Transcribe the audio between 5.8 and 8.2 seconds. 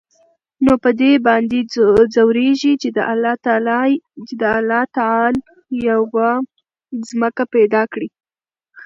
يوه ځمکه پېدا کړى.